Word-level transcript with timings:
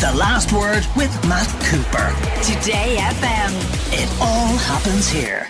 The 0.00 0.14
Last 0.14 0.50
Word 0.50 0.86
with 0.96 1.12
Matt 1.28 1.46
Cooper. 1.64 2.08
Today 2.42 2.96
FM. 2.98 3.52
It 3.92 4.08
all 4.18 4.56
happens 4.56 5.10
here. 5.10 5.46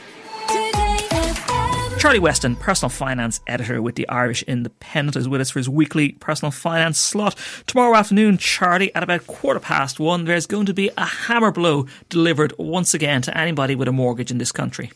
Charlie 2.00 2.19
Weston, 2.19 2.57
personal 2.57 2.91
finance 2.91 3.41
editor 3.47 3.81
with 3.81 3.94
the 3.94 4.08
Irish 4.08 4.42
Independent, 4.42 5.15
is 5.15 5.28
with 5.28 5.41
us 5.41 5.50
for 5.50 5.60
his 5.60 5.68
weekly 5.68 6.13
personal 6.15 6.50
finance 6.50 6.99
slot. 6.99 7.39
Tomorrow 7.68 7.94
afternoon, 7.94 8.39
Charlie, 8.39 8.93
at 8.96 9.05
about 9.05 9.25
quarter 9.29 9.61
past 9.61 10.00
one, 10.00 10.25
there's 10.25 10.49
going 10.49 10.67
to 10.67 10.75
be 10.75 10.91
a 10.98 11.05
hammer 11.05 11.53
blow 11.53 11.87
delivered 12.09 12.53
once 12.59 12.93
again 12.93 13.23
to 13.23 13.39
anybody 13.39 13.77
with 13.77 13.87
a 13.87 13.93
mortgage 13.93 14.32
in 14.32 14.39
this 14.39 14.51
country. 14.51 14.91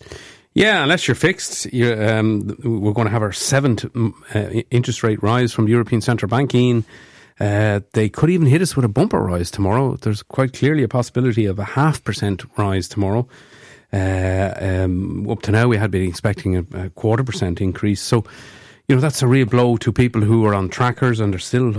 Yeah, 0.54 0.82
unless 0.82 1.06
you're 1.06 1.14
fixed, 1.14 1.72
you're, 1.72 2.16
um, 2.16 2.56
we're 2.64 2.92
going 2.92 3.06
to 3.06 3.12
have 3.12 3.22
our 3.22 3.32
seventh 3.32 3.84
uh, 4.34 4.38
interest 4.72 5.04
rate 5.04 5.22
rise 5.22 5.52
from 5.52 5.66
the 5.66 5.70
European 5.70 6.00
Central 6.00 6.28
Bank. 6.28 6.52
Ian, 6.56 6.84
uh, 7.40 7.80
they 7.92 8.08
could 8.08 8.30
even 8.30 8.46
hit 8.46 8.62
us 8.62 8.76
with 8.76 8.84
a 8.84 8.88
bumper 8.88 9.20
rise 9.20 9.50
tomorrow. 9.50 9.96
There's 9.96 10.22
quite 10.22 10.52
clearly 10.52 10.82
a 10.82 10.88
possibility 10.88 11.46
of 11.46 11.58
a 11.58 11.64
half 11.64 12.02
percent 12.04 12.44
rise 12.56 12.88
tomorrow. 12.88 13.26
Uh, 13.92 14.54
um, 14.60 15.28
up 15.30 15.42
to 15.42 15.52
now, 15.52 15.68
we 15.68 15.76
had 15.76 15.90
been 15.90 16.08
expecting 16.08 16.56
a, 16.56 16.64
a, 16.74 16.90
quarter 16.90 17.22
percent 17.22 17.60
increase. 17.60 18.00
So, 18.00 18.24
you 18.88 18.94
know, 18.94 19.00
that's 19.00 19.22
a 19.22 19.26
real 19.28 19.46
blow 19.46 19.76
to 19.78 19.92
people 19.92 20.20
who 20.20 20.44
are 20.46 20.54
on 20.54 20.68
trackers 20.68 21.20
and 21.20 21.34
are 21.34 21.38
still 21.38 21.72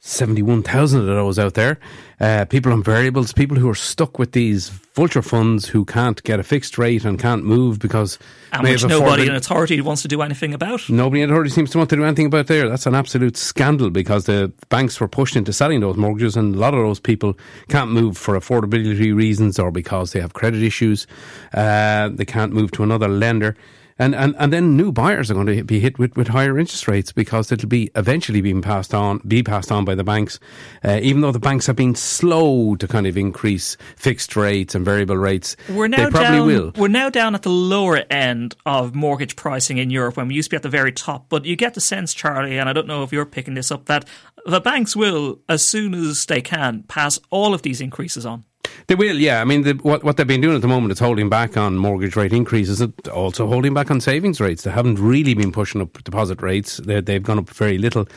171,000 0.00 1.00
of 1.00 1.06
those 1.06 1.40
out 1.40 1.54
there. 1.54 1.76
Uh, 2.20 2.44
people 2.44 2.72
on 2.72 2.84
variables, 2.84 3.32
people 3.32 3.56
who 3.56 3.68
are 3.68 3.74
stuck 3.74 4.16
with 4.16 4.30
these 4.30 4.68
vulture 4.68 5.22
funds 5.22 5.66
who 5.66 5.84
can't 5.84 6.22
get 6.22 6.38
a 6.38 6.44
fixed 6.44 6.78
rate 6.78 7.04
and 7.04 7.18
can't 7.18 7.44
move 7.44 7.80
because 7.80 8.16
and 8.52 8.62
which 8.62 8.84
nobody 8.84 9.26
in 9.26 9.34
authority 9.34 9.76
who 9.76 9.82
wants 9.82 10.02
to 10.02 10.08
do 10.08 10.22
anything 10.22 10.54
about. 10.54 10.88
Nobody 10.88 11.22
in 11.22 11.30
authority 11.30 11.50
seems 11.50 11.70
to 11.70 11.78
want 11.78 11.90
to 11.90 11.96
do 11.96 12.04
anything 12.04 12.26
about 12.26 12.46
there. 12.46 12.68
That's 12.68 12.86
an 12.86 12.94
absolute 12.94 13.36
scandal 13.36 13.90
because 13.90 14.26
the 14.26 14.52
banks 14.68 15.00
were 15.00 15.08
pushed 15.08 15.34
into 15.34 15.52
selling 15.52 15.80
those 15.80 15.96
mortgages, 15.96 16.36
and 16.36 16.54
a 16.54 16.58
lot 16.58 16.74
of 16.74 16.80
those 16.80 17.00
people 17.00 17.36
can't 17.68 17.90
move 17.90 18.16
for 18.16 18.38
affordability 18.38 19.12
reasons 19.12 19.58
or 19.58 19.72
because 19.72 20.12
they 20.12 20.20
have 20.20 20.32
credit 20.32 20.62
issues. 20.62 21.08
Uh, 21.52 22.08
they 22.10 22.24
can't 22.24 22.52
move 22.52 22.70
to 22.70 22.84
another 22.84 23.08
lender. 23.08 23.56
And, 23.98 24.14
and, 24.14 24.34
and 24.38 24.52
then 24.52 24.76
new 24.76 24.92
buyers 24.92 25.30
are 25.30 25.34
going 25.34 25.46
to 25.46 25.64
be 25.64 25.80
hit 25.80 25.98
with, 25.98 26.16
with 26.16 26.28
higher 26.28 26.58
interest 26.58 26.86
rates 26.86 27.12
because 27.12 27.50
it'll 27.50 27.68
be 27.68 27.90
eventually 27.96 28.40
being 28.40 28.62
passed 28.62 28.94
on, 28.94 29.18
be 29.26 29.42
passed 29.42 29.72
on 29.72 29.84
by 29.84 29.94
the 29.94 30.04
banks. 30.04 30.38
Uh, 30.84 31.00
even 31.02 31.20
though 31.20 31.32
the 31.32 31.40
banks 31.40 31.66
have 31.66 31.76
been 31.76 31.94
slow 31.94 32.76
to 32.76 32.86
kind 32.86 33.06
of 33.06 33.16
increase 33.16 33.76
fixed 33.96 34.36
rates 34.36 34.74
and 34.74 34.84
variable 34.84 35.16
rates, 35.16 35.56
we're 35.68 35.88
now 35.88 36.04
they 36.04 36.10
probably 36.10 36.38
down, 36.38 36.46
will. 36.46 36.72
We're 36.76 36.88
now 36.88 37.10
down 37.10 37.34
at 37.34 37.42
the 37.42 37.50
lower 37.50 38.04
end 38.10 38.54
of 38.64 38.94
mortgage 38.94 39.36
pricing 39.36 39.78
in 39.78 39.90
Europe 39.90 40.16
when 40.16 40.28
we 40.28 40.34
used 40.34 40.50
to 40.50 40.54
be 40.54 40.56
at 40.56 40.62
the 40.62 40.68
very 40.68 40.92
top. 40.92 41.28
But 41.28 41.44
you 41.44 41.56
get 41.56 41.74
the 41.74 41.80
sense, 41.80 42.14
Charlie, 42.14 42.58
and 42.58 42.68
I 42.68 42.72
don't 42.72 42.86
know 42.86 43.02
if 43.02 43.12
you're 43.12 43.26
picking 43.26 43.54
this 43.54 43.70
up, 43.70 43.86
that 43.86 44.04
the 44.46 44.60
banks 44.60 44.94
will, 44.94 45.40
as 45.48 45.64
soon 45.64 45.94
as 45.94 46.24
they 46.26 46.40
can, 46.40 46.84
pass 46.84 47.18
all 47.30 47.52
of 47.52 47.62
these 47.62 47.80
increases 47.80 48.24
on. 48.24 48.44
They 48.88 48.94
will, 48.94 49.18
yeah. 49.18 49.42
I 49.42 49.44
mean, 49.44 49.62
the, 49.62 49.74
what 49.74 50.02
what 50.02 50.16
they've 50.16 50.26
been 50.26 50.40
doing 50.40 50.56
at 50.56 50.62
the 50.62 50.68
moment 50.68 50.92
is 50.92 50.98
holding 50.98 51.28
back 51.28 51.58
on 51.58 51.76
mortgage 51.76 52.16
rate 52.16 52.32
increases, 52.32 52.80
and 52.80 52.94
also 53.08 53.46
holding 53.46 53.74
back 53.74 53.90
on 53.90 54.00
savings 54.00 54.40
rates. 54.40 54.62
They 54.62 54.70
haven't 54.70 54.98
really 54.98 55.34
been 55.34 55.52
pushing 55.52 55.82
up 55.82 56.02
deposit 56.04 56.40
rates. 56.40 56.78
they 56.78 57.02
they've 57.02 57.22
gone 57.22 57.38
up 57.38 57.50
very 57.50 57.76
little. 57.76 58.08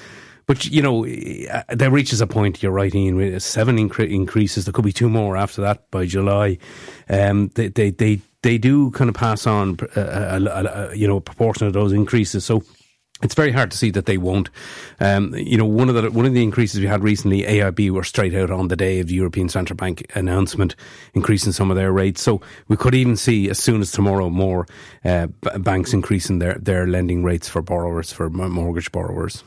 But 0.47 0.65
you 0.65 0.81
know, 0.81 1.05
uh, 1.05 1.63
there 1.69 1.91
reaches 1.91 2.21
a 2.21 2.27
point. 2.27 2.63
You're 2.63 2.71
right, 2.71 2.93
Ian. 2.95 3.39
Seven 3.41 3.77
incre- 3.77 4.09
increases, 4.09 4.65
there 4.65 4.71
could 4.71 4.85
be 4.85 4.93
two 4.93 5.09
more 5.09 5.35
after 5.35 5.61
that 5.61 5.91
by 5.91 6.05
July. 6.05 6.57
Um, 7.09 7.49
they, 7.55 7.67
they 7.67 7.89
they 7.91 8.21
they 8.41 8.57
do 8.57 8.91
kind 8.91 9.09
of 9.09 9.15
pass 9.15 9.45
on, 9.45 9.77
uh, 9.95 10.01
a, 10.01 10.43
a, 10.43 10.63
a, 10.91 10.95
you 10.95 11.07
know, 11.07 11.17
a 11.17 11.21
proportion 11.21 11.67
of 11.67 11.73
those 11.73 11.91
increases. 11.91 12.45
So 12.45 12.63
it's 13.21 13.35
very 13.35 13.51
hard 13.51 13.71
to 13.71 13.77
see 13.77 13.91
that 13.91 14.05
they 14.05 14.17
won't. 14.17 14.49
Um, 14.99 15.33
you 15.35 15.57
know, 15.57 15.65
one 15.65 15.89
of 15.89 15.95
the 15.95 16.11
one 16.11 16.25
of 16.25 16.33
the 16.33 16.43
increases 16.43 16.79
we 16.79 16.87
had 16.87 17.03
recently, 17.03 17.43
AIB 17.43 17.89
were 17.91 18.03
straight 18.03 18.33
out 18.33 18.51
on 18.51 18.67
the 18.67 18.75
day 18.75 18.99
of 18.99 19.07
the 19.07 19.15
European 19.15 19.49
Central 19.49 19.77
Bank 19.77 20.09
announcement, 20.15 20.75
increasing 21.13 21.51
some 21.51 21.69
of 21.69 21.77
their 21.77 21.91
rates. 21.91 22.21
So 22.21 22.41
we 22.67 22.77
could 22.77 22.95
even 22.95 23.15
see 23.15 23.49
as 23.49 23.59
soon 23.59 23.81
as 23.81 23.91
tomorrow 23.91 24.29
more 24.29 24.67
uh, 25.05 25.27
b- 25.27 25.49
banks 25.59 25.93
increasing 25.93 26.39
their 26.39 26.55
their 26.55 26.87
lending 26.87 27.23
rates 27.23 27.47
for 27.47 27.61
borrowers 27.61 28.11
for 28.11 28.29
mortgage 28.29 28.91
borrowers 28.91 29.43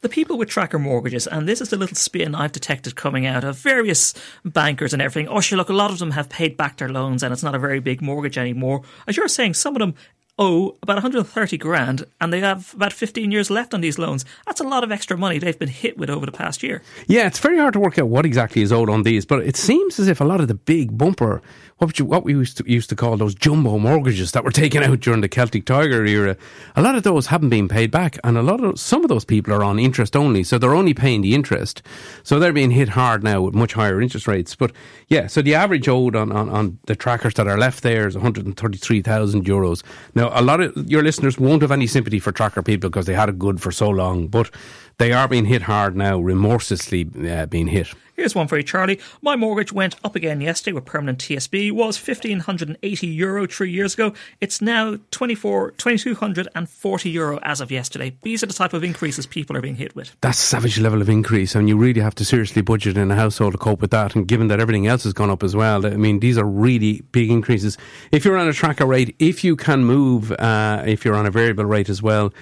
the 0.00 0.08
people 0.08 0.38
with 0.38 0.48
tracker 0.48 0.78
mortgages, 0.78 1.26
and 1.26 1.48
this 1.48 1.60
is 1.60 1.70
the 1.70 1.76
little 1.76 1.96
spin 1.96 2.34
I've 2.34 2.52
detected 2.52 2.94
coming 2.94 3.26
out 3.26 3.42
of 3.42 3.58
various 3.58 4.14
bankers 4.44 4.92
and 4.92 5.02
everything. 5.02 5.28
Oh, 5.28 5.40
sure, 5.40 5.58
look, 5.58 5.70
a 5.70 5.74
lot 5.74 5.90
of 5.90 5.98
them 5.98 6.12
have 6.12 6.28
paid 6.28 6.56
back 6.56 6.76
their 6.76 6.88
loans 6.88 7.22
and 7.22 7.32
it's 7.32 7.42
not 7.42 7.54
a 7.54 7.58
very 7.58 7.80
big 7.80 8.00
mortgage 8.00 8.38
anymore. 8.38 8.82
As 9.06 9.16
you're 9.16 9.28
saying, 9.28 9.54
some 9.54 9.74
of 9.74 9.80
them 9.80 9.94
owe 10.38 10.76
about 10.82 10.94
130 10.94 11.58
grand 11.58 12.04
and 12.20 12.32
they 12.32 12.40
have 12.40 12.72
about 12.74 12.92
15 12.92 13.30
years 13.30 13.50
left 13.50 13.74
on 13.74 13.80
these 13.80 13.98
loans. 13.98 14.24
That's 14.46 14.60
a 14.60 14.64
lot 14.64 14.84
of 14.84 14.92
extra 14.92 15.16
money 15.16 15.38
they've 15.38 15.58
been 15.58 15.68
hit 15.68 15.98
with 15.98 16.10
over 16.10 16.24
the 16.24 16.32
past 16.32 16.62
year. 16.62 16.82
Yeah, 17.06 17.26
it's 17.26 17.38
very 17.38 17.58
hard 17.58 17.72
to 17.74 17.80
work 17.80 17.98
out 17.98 18.08
what 18.08 18.24
exactly 18.24 18.62
is 18.62 18.72
owed 18.72 18.88
on 18.88 19.02
these, 19.02 19.26
but 19.26 19.40
it 19.40 19.56
seems 19.56 19.98
as 19.98 20.08
if 20.08 20.20
a 20.20 20.24
lot 20.24 20.40
of 20.40 20.48
the 20.48 20.54
big 20.54 20.96
bumper, 20.96 21.42
what, 21.78 21.98
you, 21.98 22.04
what 22.04 22.24
we 22.24 22.32
used 22.32 22.58
to, 22.58 22.70
used 22.70 22.88
to 22.90 22.96
call 22.96 23.16
those 23.16 23.34
jumbo 23.34 23.78
mortgages 23.78 24.32
that 24.32 24.44
were 24.44 24.50
taken 24.62 24.82
out 24.82 25.00
during 25.00 25.20
the 25.20 25.28
Celtic 25.28 25.64
Tiger 25.64 26.04
era, 26.04 26.36
a 26.76 26.82
lot 26.82 26.94
of 26.94 27.02
those 27.02 27.26
haven't 27.26 27.50
been 27.50 27.68
paid 27.68 27.90
back, 27.90 28.18
and 28.22 28.38
a 28.38 28.42
lot 28.42 28.62
of 28.62 28.78
some 28.78 29.02
of 29.02 29.08
those 29.08 29.24
people 29.24 29.52
are 29.52 29.64
on 29.64 29.78
interest 29.78 30.14
only, 30.16 30.44
so 30.44 30.58
they're 30.58 30.74
only 30.74 30.94
paying 30.94 31.22
the 31.22 31.34
interest, 31.34 31.82
so 32.22 32.38
they're 32.38 32.52
being 32.52 32.70
hit 32.70 32.90
hard 32.90 33.24
now 33.24 33.42
with 33.42 33.54
much 33.54 33.74
higher 33.74 34.00
interest 34.00 34.28
rates. 34.28 34.54
But 34.54 34.72
yeah, 35.08 35.26
so 35.26 35.42
the 35.42 35.54
average 35.54 35.88
owed 35.88 36.14
on, 36.14 36.30
on, 36.30 36.48
on 36.48 36.78
the 36.86 36.96
trackers 36.96 37.34
that 37.34 37.46
are 37.48 37.58
left 37.58 37.82
there 37.82 38.06
is 38.06 38.14
133,000 38.14 39.44
euros. 39.44 39.82
Now 40.14 40.27
a 40.32 40.42
lot 40.42 40.60
of 40.60 40.90
your 40.90 41.02
listeners 41.02 41.38
won't 41.38 41.62
have 41.62 41.72
any 41.72 41.86
sympathy 41.86 42.18
for 42.18 42.32
tracker 42.32 42.62
people 42.62 42.90
because 42.90 43.06
they 43.06 43.14
had 43.14 43.28
it 43.28 43.38
good 43.38 43.60
for 43.60 43.70
so 43.70 43.88
long, 43.88 44.28
but 44.28 44.50
they 44.98 45.12
are 45.12 45.28
being 45.28 45.46
hit 45.46 45.62
hard 45.62 45.96
now, 45.96 46.18
remorselessly 46.18 47.08
uh, 47.28 47.46
being 47.46 47.68
hit. 47.68 47.94
Here's 48.18 48.34
one 48.34 48.48
for 48.48 48.56
you, 48.56 48.64
Charlie. 48.64 48.98
My 49.22 49.36
mortgage 49.36 49.72
went 49.72 49.94
up 50.02 50.16
again 50.16 50.40
yesterday 50.40 50.72
with 50.72 50.84
permanent 50.84 51.20
TSB. 51.20 51.70
Was 51.70 51.96
1580 51.96 53.06
euro 53.06 53.46
three 53.46 53.70
years 53.70 53.94
ago. 53.94 54.12
It's 54.40 54.60
now 54.60 54.98
24, 55.12 55.70
2240 55.72 57.10
euro 57.10 57.38
as 57.44 57.60
of 57.60 57.70
yesterday. 57.70 58.16
These 58.22 58.42
are 58.42 58.46
the 58.46 58.54
type 58.54 58.72
of 58.72 58.82
increases 58.82 59.24
people 59.24 59.56
are 59.56 59.60
being 59.60 59.76
hit 59.76 59.94
with. 59.94 60.16
That's 60.20 60.38
savage 60.38 60.80
level 60.80 61.00
of 61.00 61.08
increase, 61.08 61.54
and 61.54 61.68
you 61.68 61.76
really 61.76 62.00
have 62.00 62.16
to 62.16 62.24
seriously 62.24 62.60
budget 62.60 62.96
in 62.96 63.08
a 63.12 63.14
household 63.14 63.52
to 63.52 63.58
cope 63.58 63.80
with 63.80 63.92
that. 63.92 64.16
And 64.16 64.26
given 64.26 64.48
that 64.48 64.58
everything 64.58 64.88
else 64.88 65.04
has 65.04 65.12
gone 65.12 65.30
up 65.30 65.44
as 65.44 65.54
well, 65.54 65.86
I 65.86 65.90
mean, 65.90 66.18
these 66.18 66.36
are 66.36 66.44
really 66.44 67.02
big 67.12 67.30
increases. 67.30 67.78
If 68.10 68.24
you're 68.24 68.36
on 68.36 68.48
a 68.48 68.52
tracker 68.52 68.84
rate, 68.84 69.14
if 69.20 69.44
you 69.44 69.54
can 69.54 69.84
move, 69.84 70.32
uh, 70.32 70.82
if 70.84 71.04
you're 71.04 71.14
on 71.14 71.26
a 71.26 71.30
variable 71.30 71.66
rate 71.66 71.88
as 71.88 72.02
well, 72.02 72.32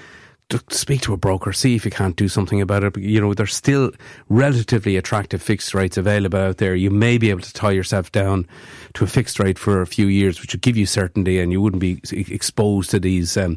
speak 0.70 1.00
to 1.02 1.12
a 1.12 1.16
broker, 1.16 1.52
see 1.52 1.74
if 1.74 1.84
you 1.84 1.90
can't 1.90 2.16
do 2.16 2.28
something 2.28 2.60
about 2.60 2.84
it. 2.84 2.96
You 2.96 3.20
know, 3.20 3.34
there's 3.34 3.54
still 3.54 3.90
relatively 4.28 4.96
attractive 4.96 5.42
fixed 5.42 5.74
rates 5.74 5.96
available 5.96 6.38
out 6.38 6.58
there. 6.58 6.74
You 6.74 6.90
may 6.90 7.18
be 7.18 7.30
able 7.30 7.40
to 7.40 7.52
tie 7.52 7.72
yourself 7.72 8.12
down 8.12 8.46
to 8.94 9.04
a 9.04 9.08
fixed 9.08 9.40
rate 9.40 9.58
for 9.58 9.80
a 9.80 9.86
few 9.86 10.06
years, 10.06 10.40
which 10.40 10.54
would 10.54 10.62
give 10.62 10.76
you 10.76 10.86
certainty 10.86 11.40
and 11.40 11.50
you 11.50 11.60
wouldn't 11.60 11.80
be 11.80 12.00
exposed 12.12 12.90
to 12.90 13.00
these, 13.00 13.36
um, 13.36 13.56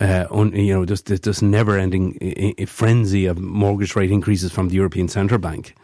uh, 0.00 0.26
un, 0.30 0.52
you 0.54 0.72
know, 0.72 0.84
just 0.84 1.06
this 1.06 1.42
never 1.42 1.76
ending 1.76 2.54
frenzy 2.66 3.26
of 3.26 3.38
mortgage 3.38 3.96
rate 3.96 4.12
increases 4.12 4.52
from 4.52 4.68
the 4.68 4.76
European 4.76 5.08
Central 5.08 5.40
Bank 5.40 5.74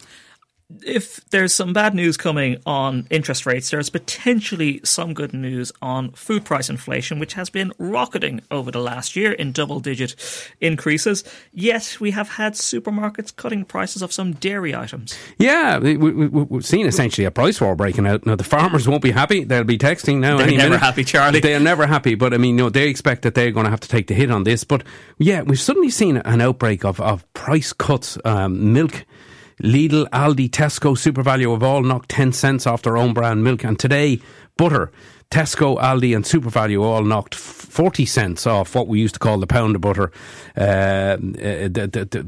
if 0.83 1.25
there's 1.31 1.55
some 1.55 1.73
bad 1.73 1.95
news 1.95 2.17
coming 2.17 2.57
on 2.65 3.07
interest 3.11 3.45
rates, 3.45 3.71
there's 3.71 3.91
potentially 3.91 4.81
some 4.83 5.13
good 5.13 5.35
news 5.35 5.71
on 5.83 6.11
food 6.13 6.45
price 6.45 6.71
inflation, 6.71 7.19
which 7.19 7.35
has 7.35 7.51
been 7.51 7.73
rocketing 7.79 8.41
over 8.51 8.71
the 8.71 8.81
last 8.81 9.15
year 9.15 9.33
in 9.33 9.53
double 9.53 9.79
digit 9.79 10.17
increases. 10.61 11.23
Yet 11.53 11.99
we 12.01 12.13
have 12.13 12.31
had 12.31 12.55
supermarkets 12.55 13.35
cutting 13.35 13.65
prices 13.65 14.01
of 14.03 14.13
some 14.13 14.33
dairy 14.33 14.75
items. 14.75 15.17
Yeah, 15.39 15.79
we, 15.79 15.93
have 15.93 16.33
we, 16.33 16.63
seen 16.63 16.87
essentially 16.87 17.27
a 17.27 17.31
price 17.31 17.61
war 17.61 17.77
breaking 17.77 18.07
out. 18.07 18.25
Now, 18.25 18.37
the 18.37 18.45
farmers 18.45 18.89
won't 18.89 19.03
be 19.03 19.11
happy. 19.11 19.45
They'll 19.45 19.65
be 19.65 19.79
texting 19.79 20.19
now. 20.19 20.39
They're 20.39 20.47
never 20.47 20.71
minute. 20.71 20.81
happy, 20.81 21.05
Charlie. 21.05 21.41
They're 21.41 21.61
never 21.61 21.87
happy. 21.87 22.15
But 22.15 22.33
I 22.33 22.39
mean, 22.39 22.57
no, 22.57 22.71
they 22.71 22.89
expect 22.89 23.23
that 23.23 23.35
they're 23.35 23.53
going 23.53 23.65
to 23.65 23.71
have 23.71 23.81
to 23.81 23.89
take 23.89 24.07
the 24.07 24.15
hit 24.15 24.31
on 24.31 24.45
this. 24.45 24.65
But 24.65 24.83
yeah, 25.19 25.43
we've 25.43 25.61
suddenly 25.61 25.91
seen 25.91 26.17
an 26.19 26.41
outbreak 26.41 26.85
of, 26.85 27.01
of 27.01 27.31
price 27.35 27.73
cuts. 27.73 28.19
Um, 28.25 28.73
milk 28.73 29.05
Lidl, 29.63 30.09
Aldi, 30.11 30.51
Tesco, 30.51 30.97
SuperValu 30.97 31.53
have 31.53 31.62
all 31.62 31.83
knocked 31.83 32.09
10 32.11 32.33
cents 32.33 32.67
off 32.67 32.83
their 32.83 32.97
own 32.97 33.15
brand 33.15 33.45
milk. 33.45 33.65
And 33.65 33.79
today, 33.79 34.21
butter, 34.56 34.91
Tesco, 35.31 35.81
Aldi, 35.81 36.15
and 36.15 36.25
SuperValu 36.25 36.81
all 36.81 37.03
knocked 37.03 37.35
40 37.35 38.06
cents 38.06 38.47
off 38.47 38.75
what 38.77 38.87
we 38.87 39.01
used 39.01 39.15
to 39.15 39.21
call 39.21 39.39
the 39.39 39.49
pound 39.49 39.75
of 39.75 39.81
butter. 39.81 40.12
Uh, 40.56 41.17
uh 41.17 41.69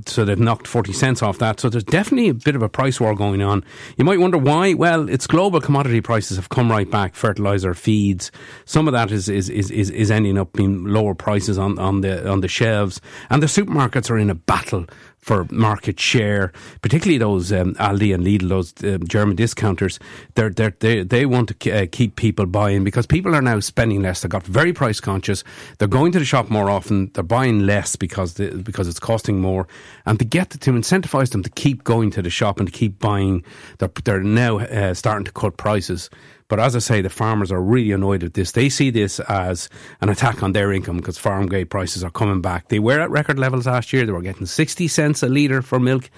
so 0.06 0.24
they've 0.24 0.38
knocked 0.38 0.66
40 0.66 0.92
cents 0.92 1.22
off 1.22 1.38
that. 1.38 1.60
So 1.60 1.68
there's 1.68 1.84
definitely 1.84 2.30
a 2.30 2.34
bit 2.34 2.56
of 2.56 2.62
a 2.62 2.68
price 2.68 3.00
war 3.00 3.14
going 3.14 3.42
on. 3.42 3.64
You 3.96 4.04
might 4.04 4.18
wonder 4.18 4.38
why. 4.38 4.74
Well, 4.74 5.08
it's 5.08 5.28
global 5.28 5.60
commodity 5.60 6.00
prices 6.00 6.36
have 6.36 6.48
come 6.48 6.68
right 6.68 6.90
back. 6.90 7.14
Fertilizer, 7.14 7.74
feeds. 7.74 8.32
Some 8.64 8.88
of 8.88 8.92
that 8.92 9.12
is, 9.12 9.28
is, 9.28 9.48
is, 9.50 9.70
is, 9.70 9.90
is 9.90 10.10
ending 10.10 10.36
up 10.36 10.52
being 10.54 10.84
lower 10.84 11.14
prices 11.14 11.58
on, 11.58 11.78
on 11.78 12.00
the, 12.00 12.28
on 12.28 12.40
the 12.40 12.48
shelves. 12.48 13.00
And 13.30 13.40
the 13.40 13.46
supermarkets 13.46 14.10
are 14.10 14.18
in 14.18 14.30
a 14.30 14.34
battle 14.34 14.86
for 15.26 15.44
market 15.50 15.98
share, 15.98 16.52
particularly 16.82 17.18
those 17.18 17.52
um, 17.52 17.74
Aldi 17.74 18.14
and 18.14 18.24
Lidl, 18.24 18.48
those 18.48 18.72
um, 18.84 19.04
German 19.08 19.34
discounters. 19.34 19.98
They're, 20.36 20.50
they're, 20.50 20.74
they 20.78 21.02
they 21.02 21.26
want 21.26 21.58
to 21.58 21.72
uh, 21.72 21.86
keep 21.90 22.14
people 22.14 22.46
buying 22.46 22.84
because 22.84 23.08
people 23.08 23.34
are 23.34 23.42
now 23.42 23.58
spending 23.58 24.02
less. 24.02 24.20
They 24.20 24.28
got 24.28 24.44
very 24.44 24.72
price 24.72 25.00
conscious. 25.00 25.42
They're 25.78 25.88
going 25.88 26.12
to 26.12 26.20
the 26.20 26.24
shop 26.24 26.48
more 26.48 26.70
often. 26.70 27.10
They're 27.12 27.24
buying 27.24 27.66
less 27.66 27.96
because 27.96 28.34
the, 28.34 28.50
because 28.62 28.86
it's 28.86 29.00
costing 29.00 29.40
more. 29.40 29.66
And 30.06 30.16
to 30.20 30.24
get 30.24 30.50
to 30.50 30.70
incentivize 30.70 31.30
them 31.30 31.42
to 31.42 31.50
keep 31.50 31.82
going 31.82 32.12
to 32.12 32.22
the 32.22 32.30
shop 32.30 32.60
and 32.60 32.68
to 32.68 32.72
keep 32.72 33.00
buying, 33.00 33.44
they're, 33.78 33.90
they're 34.04 34.22
now 34.22 34.60
uh, 34.60 34.94
starting 34.94 35.24
to 35.24 35.32
cut 35.32 35.56
prices. 35.56 36.08
But 36.48 36.60
as 36.60 36.76
I 36.76 36.78
say, 36.78 37.00
the 37.00 37.10
farmers 37.10 37.50
are 37.50 37.60
really 37.60 37.92
annoyed 37.92 38.22
at 38.22 38.34
this. 38.34 38.52
They 38.52 38.68
see 38.68 38.90
this 38.90 39.18
as 39.20 39.68
an 40.00 40.08
attack 40.08 40.42
on 40.42 40.52
their 40.52 40.72
income 40.72 40.96
because 40.96 41.18
farm 41.18 41.46
gate 41.46 41.70
prices 41.70 42.04
are 42.04 42.10
coming 42.10 42.40
back. 42.40 42.68
They 42.68 42.78
were 42.78 43.00
at 43.00 43.10
record 43.10 43.38
levels 43.38 43.66
last 43.66 43.92
year. 43.92 44.06
They 44.06 44.12
were 44.12 44.22
getting 44.22 44.46
60 44.46 44.86
cents 44.88 45.22
a 45.22 45.28
litre 45.28 45.62
for 45.62 45.80
milk. 45.80 46.08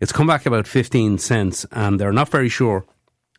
It's 0.00 0.12
come 0.12 0.26
back 0.26 0.46
about 0.46 0.66
15 0.66 1.18
cents, 1.18 1.66
and 1.70 2.00
they're 2.00 2.12
not 2.12 2.30
very 2.30 2.48
sure 2.48 2.84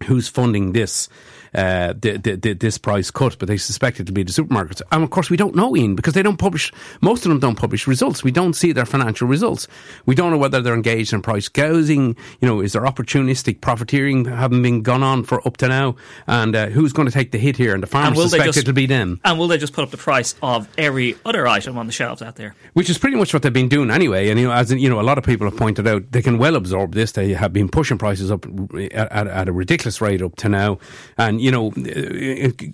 who's 0.04 0.28
funding 0.28 0.74
this 0.74 1.10
uh, 1.56 1.94
the, 1.94 2.18
the, 2.18 2.36
the, 2.36 2.54
this 2.54 2.78
price 2.78 3.10
cut, 3.10 3.38
but 3.40 3.48
they 3.48 3.58
suspect 3.58 4.00
it 4.00 4.06
to 4.06 4.12
be 4.12 4.24
the 4.24 4.32
supermarkets. 4.32 4.82
And 4.92 5.04
of 5.04 5.10
course, 5.10 5.30
we 5.30 5.38
don't 5.38 5.56
know, 5.56 5.76
Ian, 5.76 5.96
because 5.96 6.14
they 6.14 6.22
don't 6.22 6.38
publish, 6.38 6.72
most 7.02 7.26
of 7.26 7.30
them 7.30 7.40
don't 7.40 7.58
publish 7.58 7.88
results. 7.88 8.24
We 8.24 8.32
don't 8.32 8.54
see 8.54 8.72
their 8.72 8.86
financial 8.86 9.28
results. 9.28 9.68
We 10.06 10.16
don't 10.16 10.32
know 10.32 10.38
whether 10.38 10.62
they're 10.62 10.74
engaged 10.74 11.14
in 11.14 11.22
price 11.22 11.48
gouging, 11.48 12.16
you 12.42 12.48
know, 12.48 12.60
is 12.60 12.74
there 12.74 12.84
opportunistic 12.84 13.62
profiteering 13.62 14.26
having 14.26 14.62
been 14.62 14.82
gone 14.82 15.04
on 15.04 15.24
for 15.24 15.46
up 15.48 15.58
to 15.58 15.68
now, 15.68 15.96
and 16.28 16.56
uh, 16.56 16.68
who's 16.68 16.94
going 16.94 17.08
to 17.08 17.14
take 17.14 17.32
the 17.32 17.38
hit 17.38 17.58
here? 17.58 17.74
And 17.74 17.82
the 17.82 17.88
farmers 17.88 18.20
and 18.20 18.30
suspect 18.30 18.46
just, 18.46 18.58
it'll 18.60 18.74
be 18.74 18.86
them. 18.86 19.20
And 19.24 19.40
will 19.40 19.48
they 19.48 19.58
just 19.58 19.74
put 19.74 19.84
up 19.84 19.92
the 19.92 19.98
price 19.98 20.36
of 20.42 20.68
every 20.78 21.16
other 21.26 21.48
item 21.48 21.78
on 21.78 21.86
the 21.86 21.92
shelves 21.92 22.22
out 22.22 22.36
there? 22.36 22.56
Which 22.74 22.90
is 22.90 22.98
pretty 22.98 23.16
much 23.16 23.34
what 23.34 23.44
they've 23.44 23.54
been 23.54 23.70
doing 23.70 23.92
anyway. 23.92 24.30
And, 24.30 24.40
you 24.40 24.48
know, 24.48 24.54
as 24.54 24.72
you 24.72 24.90
know, 24.90 25.00
a 25.00 25.04
lot 25.04 25.18
of 25.18 25.24
people 25.24 25.50
have 25.50 25.58
pointed 25.58 25.88
out, 25.88 26.12
they 26.12 26.22
can 26.22 26.38
well 26.38 26.56
absorb 26.56 26.94
this. 26.94 27.14
They 27.14 27.34
have 27.34 27.54
been 27.54 27.70
pushing 27.70 27.98
prices 27.98 28.32
up 28.32 28.46
at, 28.46 29.12
at, 29.12 29.28
at 29.28 29.48
a 29.48 29.52
ridiculous 29.52 30.02
rate 30.02 30.22
up 30.22 30.36
to 30.38 30.50
now. 30.50 30.80
And, 31.18 31.42
you 31.46 31.52
know, 31.52 31.72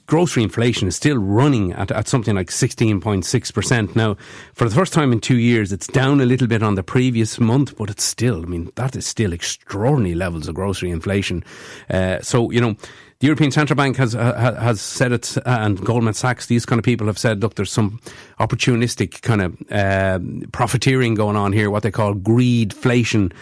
grocery 0.07 0.43
inflation 0.43 0.87
is 0.87 0.95
still 0.95 1.17
running 1.17 1.73
at, 1.73 1.91
at 1.91 2.07
something 2.07 2.35
like 2.35 2.47
16.6%. 2.47 3.95
Now, 3.97 4.15
for 4.53 4.69
the 4.69 4.73
first 4.73 4.93
time 4.93 5.11
in 5.11 5.19
two 5.19 5.35
years, 5.35 5.73
it's 5.73 5.87
down 5.87 6.21
a 6.21 6.25
little 6.25 6.47
bit 6.47 6.63
on 6.63 6.75
the 6.75 6.83
previous 6.83 7.37
month, 7.37 7.75
but 7.75 7.89
it's 7.89 8.05
still, 8.05 8.41
I 8.41 8.45
mean, 8.45 8.71
that 8.75 8.95
is 8.95 9.05
still 9.05 9.33
extraordinary 9.33 10.15
levels 10.15 10.47
of 10.47 10.55
grocery 10.55 10.89
inflation. 10.89 11.43
Uh, 11.89 12.21
so, 12.21 12.49
you 12.49 12.61
know, 12.61 12.77
the 13.19 13.27
European 13.27 13.51
Central 13.51 13.75
Bank 13.75 13.97
has 13.97 14.15
uh, 14.15 14.55
has 14.57 14.79
said 14.79 15.11
it, 15.11 15.37
uh, 15.39 15.41
and 15.45 15.83
Goldman 15.85 16.13
Sachs. 16.13 16.45
These 16.45 16.65
kind 16.65 16.79
of 16.79 16.85
people 16.85 17.07
have 17.07 17.19
said, 17.19 17.41
look, 17.41 17.55
there's 17.55 17.73
some 17.73 17.99
opportunistic 18.39 19.21
kind 19.21 19.41
of 19.41 19.61
uh, 19.69 20.17
profiteering 20.53 21.15
going 21.15 21.35
on 21.35 21.51
here, 21.51 21.69
what 21.69 21.83
they 21.83 21.91
call 21.91 22.13
greedflation. 22.13 23.33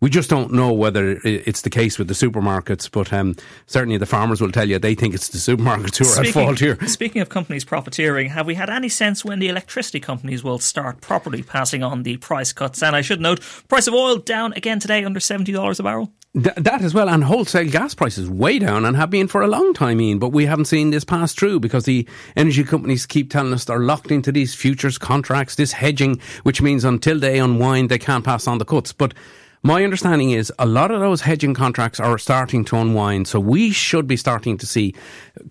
We 0.00 0.10
just 0.10 0.30
don't 0.30 0.52
know 0.52 0.72
whether 0.72 1.20
it's 1.24 1.62
the 1.62 1.70
case 1.70 1.98
with 1.98 2.06
the 2.06 2.14
supermarkets, 2.14 2.88
but 2.88 3.12
um, 3.12 3.34
certainly 3.66 3.96
the 3.96 4.06
farmers 4.06 4.40
will 4.40 4.52
tell 4.52 4.68
you 4.68 4.78
they 4.78 4.94
think 4.94 5.12
it's 5.12 5.28
the 5.28 5.38
supermarkets 5.38 5.96
who 5.96 6.04
are 6.04 6.24
speaking, 6.24 6.28
at 6.28 6.32
fault 6.46 6.58
here. 6.60 6.78
Speaking 6.86 7.20
of 7.20 7.28
companies 7.28 7.64
profiteering, 7.64 8.28
have 8.28 8.46
we 8.46 8.54
had 8.54 8.70
any 8.70 8.88
sense 8.88 9.24
when 9.24 9.40
the 9.40 9.48
electricity 9.48 9.98
companies 9.98 10.44
will 10.44 10.60
start 10.60 11.00
properly 11.00 11.42
passing 11.42 11.82
on 11.82 12.04
the 12.04 12.16
price 12.18 12.52
cuts? 12.52 12.80
And 12.80 12.94
I 12.94 13.00
should 13.00 13.20
note, 13.20 13.40
price 13.66 13.88
of 13.88 13.94
oil 13.94 14.18
down 14.18 14.52
again 14.52 14.78
today 14.78 15.04
under 15.04 15.18
$70 15.18 15.80
a 15.80 15.82
barrel. 15.82 16.12
Th- 16.34 16.54
that 16.54 16.82
as 16.82 16.94
well, 16.94 17.08
and 17.08 17.24
wholesale 17.24 17.68
gas 17.68 17.94
prices 17.94 18.30
way 18.30 18.60
down 18.60 18.84
and 18.84 18.96
have 18.96 19.10
been 19.10 19.26
for 19.26 19.42
a 19.42 19.48
long 19.48 19.74
time, 19.74 20.00
Ian. 20.00 20.20
But 20.20 20.28
we 20.28 20.46
haven't 20.46 20.66
seen 20.66 20.90
this 20.90 21.04
pass 21.04 21.32
through 21.32 21.58
because 21.58 21.86
the 21.86 22.06
energy 22.36 22.62
companies 22.62 23.06
keep 23.06 23.30
telling 23.30 23.52
us 23.52 23.64
they're 23.64 23.80
locked 23.80 24.12
into 24.12 24.30
these 24.30 24.54
futures 24.54 24.98
contracts, 24.98 25.56
this 25.56 25.72
hedging, 25.72 26.20
which 26.44 26.62
means 26.62 26.84
until 26.84 27.18
they 27.18 27.40
unwind, 27.40 27.88
they 27.88 27.98
can't 27.98 28.24
pass 28.24 28.46
on 28.46 28.58
the 28.58 28.64
cuts. 28.64 28.92
But 28.92 29.14
my 29.62 29.84
understanding 29.84 30.30
is 30.30 30.52
a 30.58 30.66
lot 30.66 30.90
of 30.90 31.00
those 31.00 31.20
hedging 31.20 31.54
contracts 31.54 31.98
are 31.98 32.18
starting 32.18 32.64
to 32.66 32.76
unwind, 32.76 33.26
so 33.26 33.40
we 33.40 33.70
should 33.70 34.06
be 34.06 34.16
starting 34.16 34.56
to 34.58 34.66
see 34.66 34.94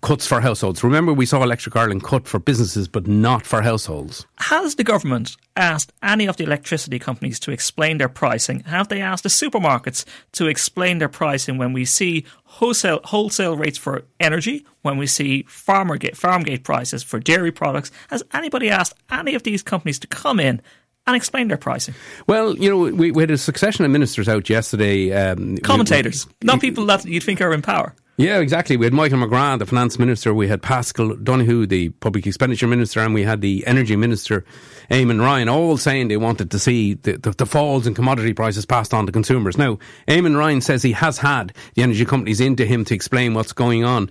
cuts 0.02 0.26
for 0.26 0.40
households. 0.40 0.82
Remember, 0.82 1.12
we 1.12 1.26
saw 1.26 1.42
Electric 1.42 1.76
Ireland 1.76 2.04
cut 2.04 2.26
for 2.26 2.38
businesses, 2.38 2.88
but 2.88 3.06
not 3.06 3.46
for 3.46 3.62
households. 3.62 4.26
Has 4.38 4.76
the 4.76 4.84
government 4.84 5.36
asked 5.56 5.92
any 6.02 6.26
of 6.26 6.36
the 6.36 6.44
electricity 6.44 6.98
companies 6.98 7.38
to 7.40 7.50
explain 7.50 7.98
their 7.98 8.08
pricing? 8.08 8.60
Have 8.60 8.88
they 8.88 9.00
asked 9.00 9.24
the 9.24 9.28
supermarkets 9.28 10.04
to 10.32 10.46
explain 10.46 10.98
their 10.98 11.08
pricing 11.08 11.58
when 11.58 11.72
we 11.72 11.84
see 11.84 12.24
wholesale 12.44 13.00
wholesale 13.04 13.56
rates 13.56 13.78
for 13.78 14.04
energy, 14.20 14.64
when 14.82 14.96
we 14.96 15.06
see 15.06 15.42
farmer 15.48 15.96
gate, 15.96 16.16
farm 16.16 16.42
gate 16.42 16.64
prices 16.64 17.02
for 17.02 17.18
dairy 17.18 17.52
products? 17.52 17.90
Has 18.08 18.22
anybody 18.32 18.70
asked 18.70 18.94
any 19.10 19.34
of 19.34 19.42
these 19.42 19.62
companies 19.62 19.98
to 19.98 20.06
come 20.06 20.40
in 20.40 20.62
and 21.08 21.16
explain 21.16 21.48
their 21.48 21.56
pricing? 21.56 21.94
Well, 22.26 22.56
you 22.56 22.70
know, 22.70 22.94
we, 22.94 23.10
we 23.10 23.22
had 23.22 23.30
a 23.30 23.38
succession 23.38 23.84
of 23.84 23.90
ministers 23.90 24.28
out 24.28 24.48
yesterday. 24.48 25.12
Um, 25.12 25.58
Commentators, 25.58 26.26
we, 26.26 26.32
not 26.46 26.60
people 26.60 26.86
that 26.86 27.04
you'd 27.04 27.22
think 27.22 27.40
are 27.40 27.52
in 27.52 27.62
power. 27.62 27.94
Yeah, 28.18 28.40
exactly. 28.40 28.76
We 28.76 28.84
had 28.84 28.92
Michael 28.92 29.18
McGrath, 29.18 29.60
the 29.60 29.66
finance 29.66 29.96
minister. 29.96 30.34
We 30.34 30.48
had 30.48 30.60
Paschal 30.60 31.14
Donohoe, 31.14 31.66
the 31.66 31.90
public 31.90 32.26
expenditure 32.26 32.66
minister, 32.66 33.00
and 33.00 33.14
we 33.14 33.22
had 33.22 33.40
the 33.40 33.64
energy 33.64 33.94
minister, 33.94 34.44
Eamon 34.90 35.20
Ryan, 35.20 35.48
all 35.48 35.76
saying 35.76 36.08
they 36.08 36.16
wanted 36.16 36.50
to 36.50 36.58
see 36.58 36.94
the, 36.94 37.16
the, 37.16 37.30
the, 37.30 37.46
falls 37.46 37.86
in 37.86 37.94
commodity 37.94 38.34
prices 38.34 38.66
passed 38.66 38.92
on 38.92 39.06
to 39.06 39.12
consumers. 39.12 39.56
Now, 39.56 39.78
Eamon 40.08 40.36
Ryan 40.36 40.60
says 40.60 40.82
he 40.82 40.92
has 40.92 41.16
had 41.16 41.54
the 41.74 41.84
energy 41.84 42.04
companies 42.04 42.40
into 42.40 42.66
him 42.66 42.84
to 42.86 42.94
explain 42.94 43.34
what's 43.34 43.52
going 43.52 43.84
on 43.84 44.10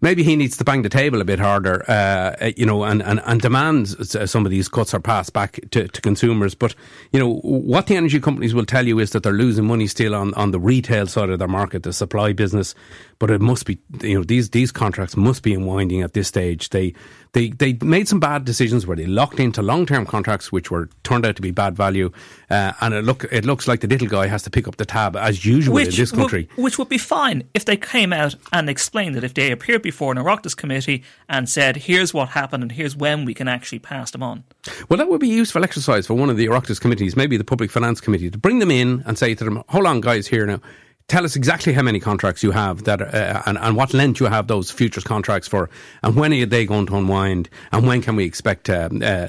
maybe 0.00 0.22
he 0.22 0.36
needs 0.36 0.56
to 0.56 0.64
bang 0.64 0.82
the 0.82 0.88
table 0.88 1.20
a 1.20 1.24
bit 1.24 1.38
harder, 1.38 1.84
uh, 1.88 2.50
you 2.56 2.64
know, 2.64 2.84
and, 2.84 3.02
and, 3.02 3.20
and 3.24 3.40
demand 3.40 3.88
some 4.06 4.44
of 4.46 4.50
these 4.50 4.68
cuts 4.68 4.94
are 4.94 5.00
passed 5.00 5.32
back 5.32 5.60
to, 5.70 5.88
to 5.88 6.00
consumers. 6.00 6.54
But, 6.54 6.74
you 7.12 7.20
know, 7.20 7.36
what 7.42 7.86
the 7.86 7.96
energy 7.96 8.20
companies 8.20 8.54
will 8.54 8.66
tell 8.66 8.86
you 8.86 8.98
is 8.98 9.10
that 9.10 9.22
they're 9.22 9.32
losing 9.32 9.66
money 9.66 9.86
still 9.86 10.14
on, 10.14 10.34
on 10.34 10.50
the 10.50 10.60
retail 10.60 11.06
side 11.06 11.30
of 11.30 11.38
their 11.38 11.48
market, 11.48 11.82
the 11.82 11.92
supply 11.92 12.32
business. 12.32 12.74
But 13.18 13.30
it 13.30 13.40
must 13.40 13.66
be, 13.66 13.78
you 14.02 14.14
know, 14.14 14.24
these, 14.24 14.50
these 14.50 14.72
contracts 14.72 15.16
must 15.16 15.42
be 15.42 15.54
unwinding 15.54 16.02
at 16.02 16.14
this 16.14 16.28
stage. 16.28 16.70
They, 16.70 16.94
they 17.32 17.50
they 17.50 17.74
made 17.82 18.08
some 18.08 18.20
bad 18.20 18.44
decisions 18.44 18.86
where 18.86 18.96
they 18.96 19.06
locked 19.06 19.38
into 19.38 19.62
long 19.62 19.86
term 19.86 20.04
contracts 20.04 20.50
which 20.50 20.70
were 20.70 20.88
turned 21.04 21.24
out 21.24 21.36
to 21.36 21.42
be 21.42 21.50
bad 21.50 21.76
value, 21.76 22.10
uh, 22.50 22.72
and 22.80 22.94
it 22.94 23.04
look 23.04 23.24
it 23.30 23.44
looks 23.44 23.68
like 23.68 23.80
the 23.80 23.86
little 23.86 24.08
guy 24.08 24.26
has 24.26 24.42
to 24.42 24.50
pick 24.50 24.66
up 24.66 24.76
the 24.76 24.84
tab 24.84 25.16
as 25.16 25.44
usual 25.44 25.74
which, 25.74 25.88
in 25.88 25.94
this 25.94 26.10
country. 26.10 26.44
W- 26.44 26.64
which 26.64 26.78
would 26.78 26.88
be 26.88 26.98
fine 26.98 27.44
if 27.54 27.64
they 27.64 27.76
came 27.76 28.12
out 28.12 28.34
and 28.52 28.68
explained 28.68 29.16
it. 29.16 29.24
If 29.24 29.34
they 29.34 29.50
appeared 29.50 29.82
before 29.82 30.12
an 30.12 30.18
Oireachtas 30.18 30.56
committee 30.56 31.04
and 31.28 31.48
said, 31.48 31.76
"Here's 31.76 32.12
what 32.12 32.30
happened 32.30 32.62
and 32.62 32.72
here's 32.72 32.96
when 32.96 33.24
we 33.24 33.34
can 33.34 33.48
actually 33.48 33.78
pass 33.78 34.10
them 34.10 34.22
on." 34.22 34.44
Well, 34.88 34.98
that 34.98 35.08
would 35.08 35.20
be 35.20 35.28
useful 35.28 35.64
exercise 35.64 36.06
for 36.06 36.14
one 36.14 36.30
of 36.30 36.36
the 36.36 36.46
Oireachtas 36.46 36.80
committees, 36.80 37.16
maybe 37.16 37.36
the 37.36 37.44
Public 37.44 37.70
Finance 37.70 38.00
Committee, 38.00 38.30
to 38.30 38.38
bring 38.38 38.58
them 38.58 38.70
in 38.70 39.02
and 39.06 39.16
say 39.16 39.34
to 39.34 39.44
them, 39.44 39.62
"Hold 39.68 39.86
on, 39.86 40.00
guys, 40.00 40.26
here 40.26 40.46
now." 40.46 40.60
Tell 41.10 41.24
us 41.24 41.34
exactly 41.34 41.72
how 41.72 41.82
many 41.82 41.98
contracts 41.98 42.40
you 42.40 42.52
have 42.52 42.84
that 42.84 43.02
uh, 43.02 43.42
and, 43.46 43.58
and 43.58 43.76
what 43.76 43.92
length 43.92 44.20
you 44.20 44.26
have 44.26 44.46
those 44.46 44.70
futures 44.70 45.02
contracts 45.02 45.48
for 45.48 45.68
and 46.04 46.14
when 46.14 46.32
are 46.32 46.46
they 46.46 46.64
going 46.64 46.86
to 46.86 46.96
unwind 46.96 47.50
and 47.72 47.84
when 47.84 48.00
can 48.00 48.14
we 48.14 48.24
expect 48.24 48.70
um, 48.70 49.02
uh, 49.04 49.26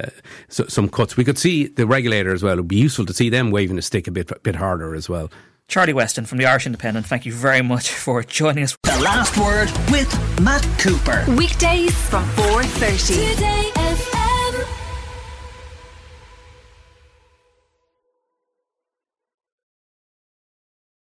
so, 0.48 0.64
some 0.68 0.88
cuts 0.88 1.18
we 1.18 1.24
could 1.24 1.40
see 1.40 1.66
the 1.66 1.88
regulator 1.88 2.32
as 2.32 2.44
well 2.44 2.54
it 2.54 2.58
would 2.58 2.68
be 2.68 2.76
useful 2.76 3.04
to 3.04 3.14
see 3.14 3.30
them 3.30 3.50
waving 3.50 3.80
a 3.80 3.82
stick 3.82 4.08
a 4.08 4.12
bit 4.12 4.32
bit 4.44 4.56
harder 4.56 4.94
as 4.94 5.10
well 5.10 5.32
Charlie 5.68 5.94
Weston 5.94 6.26
from 6.26 6.38
the 6.38 6.46
Irish 6.46 6.66
Independent, 6.66 7.06
thank 7.06 7.26
you 7.26 7.32
very 7.32 7.62
much 7.62 7.90
for 8.06 8.22
joining 8.24 8.66
us. 8.66 8.78
The 8.84 9.00
last 9.00 9.38
word 9.38 9.72
with 9.90 10.12
Matt 10.42 10.68
Cooper. 10.78 11.24
Weekdays 11.36 11.96
from 12.10 12.26
4.30. 12.32 13.36
Today 13.36 13.72
FM. 13.76 13.81